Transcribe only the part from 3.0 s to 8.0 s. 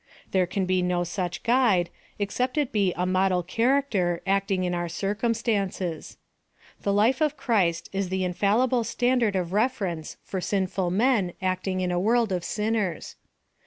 model character acting' in our circuvi' stances. The life of Christ